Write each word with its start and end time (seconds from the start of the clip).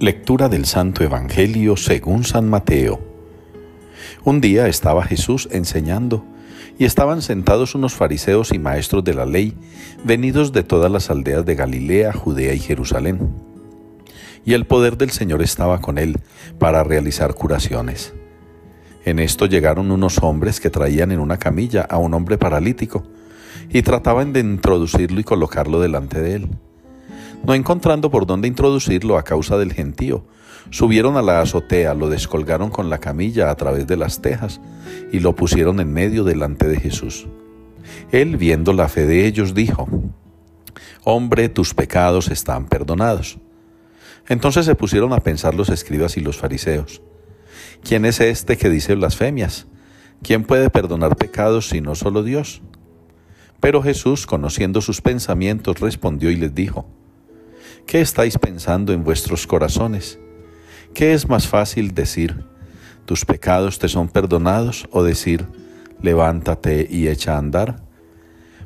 Lectura 0.00 0.48
del 0.48 0.64
Santo 0.64 1.02
Evangelio 1.02 1.76
según 1.76 2.22
San 2.22 2.48
Mateo. 2.48 3.00
Un 4.22 4.40
día 4.40 4.68
estaba 4.68 5.02
Jesús 5.02 5.48
enseñando 5.50 6.24
y 6.78 6.84
estaban 6.84 7.20
sentados 7.20 7.74
unos 7.74 7.94
fariseos 7.94 8.52
y 8.52 8.60
maestros 8.60 9.02
de 9.02 9.14
la 9.14 9.26
ley, 9.26 9.54
venidos 10.04 10.52
de 10.52 10.62
todas 10.62 10.88
las 10.92 11.10
aldeas 11.10 11.44
de 11.44 11.56
Galilea, 11.56 12.12
Judea 12.12 12.54
y 12.54 12.60
Jerusalén. 12.60 13.34
Y 14.44 14.52
el 14.52 14.66
poder 14.66 14.98
del 14.98 15.10
Señor 15.10 15.42
estaba 15.42 15.80
con 15.80 15.98
él 15.98 16.20
para 16.60 16.84
realizar 16.84 17.34
curaciones. 17.34 18.14
En 19.04 19.18
esto 19.18 19.46
llegaron 19.46 19.90
unos 19.90 20.22
hombres 20.22 20.60
que 20.60 20.70
traían 20.70 21.10
en 21.10 21.18
una 21.18 21.38
camilla 21.38 21.82
a 21.82 21.98
un 21.98 22.14
hombre 22.14 22.38
paralítico 22.38 23.02
y 23.68 23.82
trataban 23.82 24.32
de 24.32 24.38
introducirlo 24.38 25.18
y 25.18 25.24
colocarlo 25.24 25.80
delante 25.80 26.20
de 26.20 26.34
él. 26.36 26.48
No 27.44 27.54
encontrando 27.54 28.10
por 28.10 28.26
dónde 28.26 28.48
introducirlo 28.48 29.16
a 29.16 29.22
causa 29.22 29.56
del 29.56 29.72
gentío, 29.72 30.24
subieron 30.70 31.16
a 31.16 31.22
la 31.22 31.40
azotea, 31.40 31.94
lo 31.94 32.08
descolgaron 32.08 32.70
con 32.70 32.90
la 32.90 32.98
camilla 32.98 33.50
a 33.50 33.56
través 33.56 33.86
de 33.86 33.96
las 33.96 34.20
tejas 34.20 34.60
y 35.12 35.20
lo 35.20 35.34
pusieron 35.34 35.80
en 35.80 35.92
medio 35.92 36.24
delante 36.24 36.68
de 36.68 36.78
Jesús. 36.78 37.26
Él, 38.12 38.36
viendo 38.36 38.72
la 38.72 38.88
fe 38.88 39.06
de 39.06 39.26
ellos, 39.26 39.54
dijo, 39.54 39.88
Hombre, 41.04 41.48
tus 41.48 41.74
pecados 41.74 42.28
están 42.28 42.66
perdonados. 42.66 43.38
Entonces 44.28 44.66
se 44.66 44.74
pusieron 44.74 45.14
a 45.14 45.20
pensar 45.20 45.54
los 45.54 45.70
escribas 45.70 46.18
y 46.18 46.20
los 46.20 46.36
fariseos, 46.36 47.00
¿quién 47.82 48.04
es 48.04 48.20
este 48.20 48.58
que 48.58 48.68
dice 48.68 48.94
blasfemias? 48.94 49.66
¿Quién 50.22 50.44
puede 50.44 50.68
perdonar 50.68 51.16
pecados 51.16 51.68
sino 51.70 51.94
solo 51.94 52.22
Dios? 52.22 52.60
Pero 53.60 53.82
Jesús, 53.82 54.26
conociendo 54.26 54.80
sus 54.82 55.00
pensamientos, 55.00 55.80
respondió 55.80 56.30
y 56.30 56.36
les 56.36 56.54
dijo, 56.54 56.86
¿Qué 57.88 58.02
estáis 58.02 58.36
pensando 58.36 58.92
en 58.92 59.02
vuestros 59.02 59.46
corazones? 59.46 60.20
¿Qué 60.92 61.14
es 61.14 61.26
más 61.26 61.48
fácil 61.48 61.94
decir, 61.94 62.44
tus 63.06 63.24
pecados 63.24 63.78
te 63.78 63.88
son 63.88 64.08
perdonados 64.08 64.86
o 64.90 65.02
decir, 65.02 65.46
levántate 66.02 66.86
y 66.90 67.08
echa 67.08 67.34
a 67.34 67.38
andar? 67.38 67.76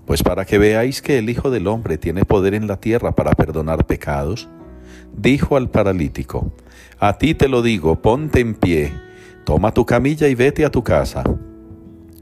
Pues 0.07 0.25
para 0.25 0.45
que 0.45 0.59
veáis 0.59 1.03
que 1.03 1.19
el 1.19 1.31
Hijo 1.31 1.53
del 1.53 1.69
Hombre 1.69 1.99
tiene 1.99 2.25
poder 2.25 2.53
en 2.53 2.67
la 2.67 2.81
tierra 2.81 3.13
para 3.13 3.31
perdonar 3.31 3.87
pecados, 3.87 4.49
dijo 5.17 5.57
al 5.57 5.71
paralítico, 5.71 6.53
a 6.99 7.17
ti 7.17 7.35
te 7.35 7.47
lo 7.47 7.63
digo, 7.63 8.03
ponte 8.03 8.41
en 8.41 8.57
pie, 8.57 8.93
toma 9.45 9.73
tu 9.73 9.87
camilla 9.87 10.27
y 10.27 10.35
vete 10.35 10.65
a 10.65 10.71
tu 10.73 10.83
casa. 10.83 11.23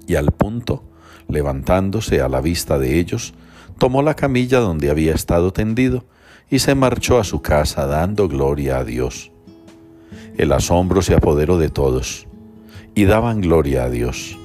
Y 0.07 0.17
al 0.17 0.33
punto, 0.33 0.85
levantándose 1.29 2.21
a 2.21 2.29
la 2.29 2.43
vista 2.43 2.79
de 2.79 2.99
ellos, 2.99 3.33
tomó 3.79 4.03
la 4.03 4.17
camilla 4.17 4.61
donde 4.61 4.91
había 4.91 5.15
estado 5.15 5.55
tendido, 5.55 6.05
y 6.51 6.59
se 6.59 6.75
marchó 6.75 7.19
a 7.19 7.25
su 7.25 7.41
casa 7.41 7.87
dando 7.87 8.29
gloria 8.29 8.79
a 8.79 8.85
Dios. 8.85 9.31
El 10.37 10.53
asombro 10.53 11.01
se 11.01 11.15
apoderó 11.15 11.59
de 11.59 11.69
todos, 11.69 12.27
y 12.95 13.05
daban 13.05 13.41
gloria 13.41 13.85
a 13.85 13.91
Dios, 13.91 14.37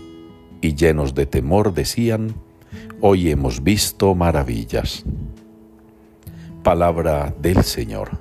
y 0.62 0.75
llenos 0.75 1.16
de 1.16 1.25
temor 1.25 1.73
decían, 1.73 2.36
Hoy 3.02 3.30
hemos 3.30 3.64
visto 3.64 4.16
maravillas. 4.16 5.03
Palabra 6.64 7.34
del 7.39 7.64
Señor. 7.64 8.17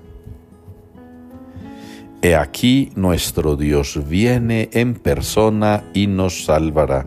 He 2.20 2.34
aquí 2.34 2.91
nuestro 2.96 3.56
Dios 3.56 4.08
viene 4.08 4.70
en 4.72 4.94
persona 4.94 5.84
y 5.94 6.06
nos 6.06 6.44
salvará. 6.44 7.06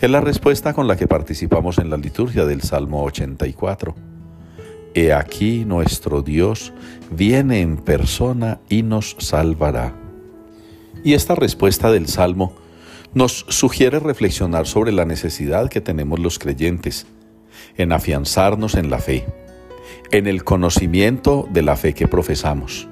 Es 0.00 0.10
la 0.10 0.20
respuesta 0.20 0.74
con 0.74 0.88
la 0.88 0.96
que 0.96 1.06
participamos 1.06 1.78
en 1.78 1.90
la 1.90 1.96
liturgia 1.96 2.44
del 2.44 2.62
Salmo 2.62 3.02
84. 3.04 3.94
He 4.94 5.12
aquí 5.12 5.64
nuestro 5.64 6.22
Dios 6.22 6.72
viene 7.10 7.60
en 7.60 7.76
persona 7.76 8.60
y 8.68 8.82
nos 8.82 9.16
salvará. 9.18 9.94
Y 11.04 11.14
esta 11.14 11.34
respuesta 11.34 11.90
del 11.90 12.08
Salmo 12.08 12.54
nos 13.14 13.46
sugiere 13.48 14.00
reflexionar 14.00 14.66
sobre 14.66 14.92
la 14.92 15.04
necesidad 15.04 15.68
que 15.68 15.80
tenemos 15.80 16.18
los 16.18 16.38
creyentes 16.38 17.06
en 17.76 17.92
afianzarnos 17.92 18.74
en 18.74 18.90
la 18.90 18.98
fe, 18.98 19.24
en 20.10 20.26
el 20.26 20.44
conocimiento 20.44 21.48
de 21.50 21.62
la 21.62 21.76
fe 21.76 21.94
que 21.94 22.08
profesamos, 22.08 22.88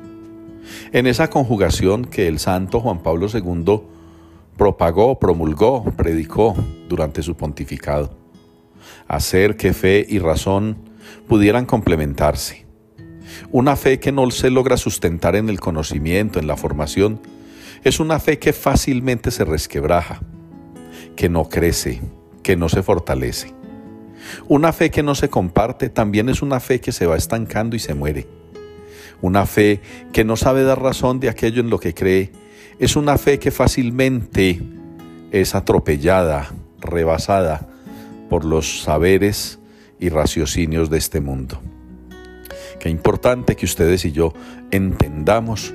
en 0.93 1.07
esa 1.07 1.29
conjugación 1.29 2.05
que 2.05 2.29
el 2.29 2.39
santo 2.39 2.81
Juan 2.81 3.03
Pablo 3.03 3.27
II 3.33 3.81
propagó, 4.57 5.19
promulgó, 5.19 5.85
predicó 5.97 6.55
durante 6.89 7.23
su 7.23 7.37
pontificado, 7.37 8.17
hacer 9.07 9.57
que 9.57 9.73
fe 9.73 10.07
y 10.09 10.19
razón 10.19 10.86
pudieran 11.29 11.67
complementarse. 11.67 12.67
Una 13.51 13.77
fe 13.77 13.99
que 13.99 14.13
no 14.13 14.31
se 14.31 14.51
logra 14.51 14.77
sustentar 14.77 15.37
en 15.37 15.49
el 15.49 15.61
conocimiento, 15.61 16.39
en 16.39 16.47
la 16.47 16.57
formación, 16.57 17.21
es 17.85 18.01
una 18.01 18.19
fe 18.19 18.39
que 18.39 18.53
fácilmente 18.53 19.31
se 19.31 19.45
resquebraja, 19.45 20.21
que 21.15 21.29
no 21.29 21.49
crece, 21.49 22.01
que 22.43 22.57
no 22.57 22.69
se 22.69 22.83
fortalece. 22.83 23.55
Una 24.49 24.73
fe 24.73 24.91
que 24.91 25.03
no 25.03 25.15
se 25.15 25.29
comparte 25.29 25.89
también 25.89 26.29
es 26.29 26.43
una 26.43 26.61
fe 26.61 26.81
que 26.81 26.93
se 26.93 27.07
va 27.07 27.17
estancando 27.17 27.77
y 27.77 27.79
se 27.79 27.95
muere. 27.95 28.27
Una 29.21 29.47
fe 29.47 29.81
que 30.13 30.25
no 30.25 30.37
sabe 30.37 30.63
dar 30.65 30.83
razón 30.83 31.21
de 31.21 31.29
aquello 31.29 31.61
en 31.61 31.71
lo 31.71 31.79
que 31.79 31.95
cree 31.95 32.33
es 32.79 32.97
una 32.97 33.17
fe 33.17 33.39
que 33.39 33.51
fácilmente 33.51 34.61
es 35.31 35.55
atropellada, 35.55 36.53
rebasada 36.81 37.69
por 38.29 38.45
los 38.45 38.83
saberes 38.83 39.59
y 39.99 40.09
raciocinios 40.09 40.91
de 40.91 40.99
este 40.99 41.21
mundo. 41.21 41.61
Qué 42.79 42.91
importante 42.91 43.57
que 43.57 43.65
ustedes 43.65 44.05
y 44.05 44.13
yo 44.13 44.33
entendamos 44.71 45.75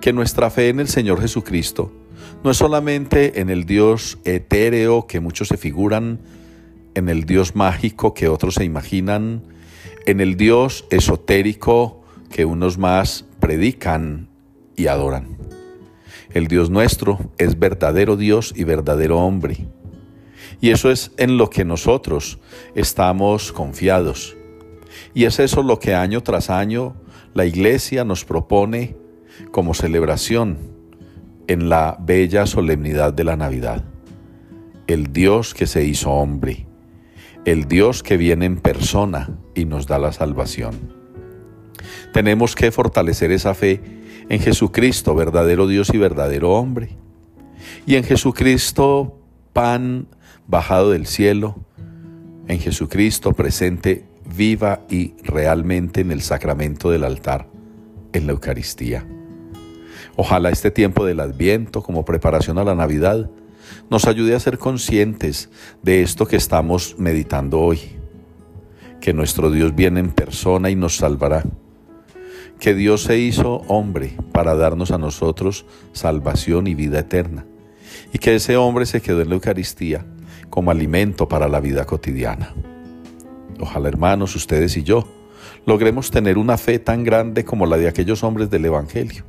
que 0.00 0.12
nuestra 0.12 0.50
fe 0.50 0.68
en 0.68 0.80
el 0.80 0.88
Señor 0.88 1.20
Jesucristo 1.20 1.92
no 2.42 2.50
es 2.50 2.56
solamente 2.56 3.40
en 3.40 3.50
el 3.50 3.66
Dios 3.66 4.18
etéreo 4.24 5.06
que 5.06 5.20
muchos 5.20 5.48
se 5.48 5.56
figuran, 5.56 6.20
en 6.94 7.08
el 7.08 7.24
Dios 7.24 7.54
mágico 7.54 8.14
que 8.14 8.28
otros 8.28 8.54
se 8.54 8.64
imaginan, 8.64 9.42
en 10.06 10.20
el 10.20 10.36
Dios 10.36 10.84
esotérico 10.90 12.02
que 12.30 12.44
unos 12.44 12.78
más 12.78 13.24
predican 13.40 14.28
y 14.76 14.86
adoran. 14.86 15.36
El 16.32 16.48
Dios 16.48 16.70
nuestro 16.70 17.18
es 17.38 17.58
verdadero 17.58 18.16
Dios 18.16 18.54
y 18.56 18.64
verdadero 18.64 19.18
hombre 19.18 19.68
y 20.62 20.70
eso 20.70 20.92
es 20.92 21.10
en 21.16 21.36
lo 21.36 21.50
que 21.50 21.64
nosotros 21.64 22.38
estamos 22.76 23.50
confiados. 23.50 24.36
Y 25.12 25.24
es 25.24 25.40
eso 25.40 25.64
lo 25.64 25.80
que 25.80 25.94
año 25.96 26.22
tras 26.22 26.50
año 26.50 26.94
la 27.34 27.44
iglesia 27.44 28.04
nos 28.04 28.24
propone 28.24 28.96
como 29.50 29.74
celebración 29.74 30.58
en 31.48 31.68
la 31.68 31.98
bella 31.98 32.46
solemnidad 32.46 33.12
de 33.12 33.24
la 33.24 33.34
Navidad. 33.34 33.82
El 34.86 35.12
Dios 35.12 35.52
que 35.52 35.66
se 35.66 35.84
hizo 35.84 36.12
hombre, 36.12 36.68
el 37.44 37.66
Dios 37.66 38.04
que 38.04 38.16
viene 38.16 38.46
en 38.46 38.60
persona 38.60 39.30
y 39.56 39.64
nos 39.64 39.88
da 39.88 39.98
la 39.98 40.12
salvación. 40.12 40.94
Tenemos 42.12 42.54
que 42.54 42.70
fortalecer 42.70 43.32
esa 43.32 43.54
fe 43.54 43.80
en 44.28 44.38
Jesucristo, 44.38 45.16
verdadero 45.16 45.66
Dios 45.66 45.90
y 45.92 45.98
verdadero 45.98 46.52
hombre. 46.52 46.90
Y 47.84 47.96
en 47.96 48.04
Jesucristo, 48.04 49.21
pan 49.52 50.06
bajado 50.46 50.90
del 50.90 51.06
cielo, 51.06 51.56
en 52.48 52.58
Jesucristo 52.58 53.32
presente 53.32 54.04
viva 54.34 54.80
y 54.88 55.14
realmente 55.22 56.00
en 56.00 56.10
el 56.10 56.22
sacramento 56.22 56.90
del 56.90 57.04
altar, 57.04 57.48
en 58.12 58.26
la 58.26 58.32
Eucaristía. 58.32 59.06
Ojalá 60.16 60.50
este 60.50 60.70
tiempo 60.70 61.04
del 61.04 61.20
Adviento 61.20 61.82
como 61.82 62.04
preparación 62.04 62.58
a 62.58 62.64
la 62.64 62.74
Navidad 62.74 63.30
nos 63.90 64.06
ayude 64.06 64.34
a 64.34 64.40
ser 64.40 64.58
conscientes 64.58 65.50
de 65.82 66.02
esto 66.02 66.26
que 66.26 66.36
estamos 66.36 66.96
meditando 66.98 67.60
hoy, 67.60 67.80
que 69.00 69.14
nuestro 69.14 69.50
Dios 69.50 69.74
viene 69.74 70.00
en 70.00 70.10
persona 70.10 70.70
y 70.70 70.76
nos 70.76 70.96
salvará, 70.96 71.44
que 72.58 72.74
Dios 72.74 73.02
se 73.02 73.18
hizo 73.18 73.62
hombre 73.68 74.16
para 74.32 74.54
darnos 74.54 74.90
a 74.90 74.98
nosotros 74.98 75.66
salvación 75.92 76.66
y 76.66 76.74
vida 76.74 77.00
eterna, 77.00 77.46
y 78.12 78.18
que 78.18 78.34
ese 78.34 78.56
hombre 78.56 78.86
se 78.86 79.00
quedó 79.00 79.20
en 79.20 79.28
la 79.28 79.34
Eucaristía 79.34 80.04
como 80.50 80.70
alimento 80.70 81.28
para 81.28 81.48
la 81.48 81.60
vida 81.60 81.84
cotidiana. 81.84 82.54
Ojalá 83.60 83.88
hermanos, 83.88 84.34
ustedes 84.36 84.76
y 84.76 84.82
yo, 84.82 85.08
logremos 85.66 86.10
tener 86.10 86.38
una 86.38 86.58
fe 86.58 86.78
tan 86.78 87.04
grande 87.04 87.44
como 87.44 87.66
la 87.66 87.76
de 87.76 87.88
aquellos 87.88 88.24
hombres 88.24 88.50
del 88.50 88.64
Evangelio, 88.64 89.24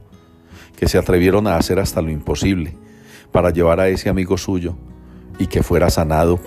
que 0.75 0.87
se 0.87 0.97
atrevieron 0.97 1.47
a 1.47 1.55
hacer 1.55 1.79
hasta 1.79 2.01
lo 2.01 2.09
imposible 2.09 2.75
para 3.31 3.51
llevar 3.51 3.79
a 3.79 3.87
ese 3.87 4.09
amigo 4.09 4.37
suyo 4.37 4.75
y 5.39 5.47
que 5.47 5.63
fuera 5.63 5.89
sanado 5.89 6.39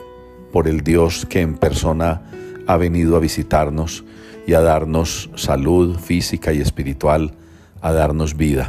por 0.53 0.69
el 0.69 0.83
Dios 0.83 1.27
que 1.27 1.41
en 1.41 1.57
persona 1.57 2.23
ha 2.67 2.77
venido 2.77 3.17
a 3.17 3.21
visitarnos 3.21 4.05
y 4.47 4.55
a 4.55 4.61
darnos 4.61 5.31
salud 5.35 5.99
física 5.99 6.53
y 6.53 6.61
espiritual, 6.61 7.35
a 7.81 7.93
darnos 7.93 8.37
vida. 8.37 8.69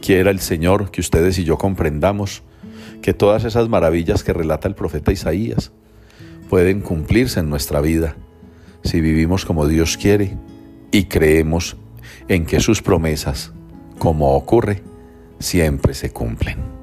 Quiera 0.00 0.30
el 0.30 0.40
Señor 0.40 0.90
que 0.90 1.00
ustedes 1.00 1.38
y 1.38 1.44
yo 1.44 1.58
comprendamos 1.58 2.42
que 3.02 3.14
todas 3.14 3.44
esas 3.44 3.68
maravillas 3.68 4.24
que 4.24 4.32
relata 4.32 4.68
el 4.68 4.74
profeta 4.74 5.12
Isaías 5.12 5.72
pueden 6.48 6.80
cumplirse 6.80 7.40
en 7.40 7.50
nuestra 7.50 7.80
vida 7.80 8.16
si 8.82 9.00
vivimos 9.00 9.44
como 9.44 9.66
Dios 9.66 9.96
quiere 9.96 10.36
y 10.90 11.04
creemos 11.04 11.76
en 12.28 12.46
que 12.46 12.60
sus 12.60 12.82
promesas, 12.82 13.52
como 13.98 14.34
ocurre, 14.34 14.82
siempre 15.38 15.94
se 15.94 16.10
cumplen. 16.10 16.77